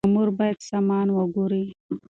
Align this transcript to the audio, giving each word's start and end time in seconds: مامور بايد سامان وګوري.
مامور 0.03 0.29
بايد 0.37 0.57
سامان 0.69 1.07
وګوري. 1.11 1.63